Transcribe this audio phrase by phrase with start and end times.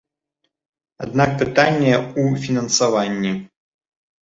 [1.07, 3.37] Аднак пытанне ў фінансаванні.